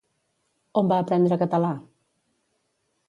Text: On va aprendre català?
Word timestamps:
On 0.81 0.89
va 0.93 0.97
aprendre 1.05 1.39
català? 1.43 1.71